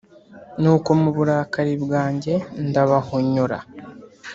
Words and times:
nuko 0.61 0.89
mu 1.01 1.09
burakari 1.15 1.73
bwanjye, 1.83 2.33
ndabahonyora, 2.67 3.57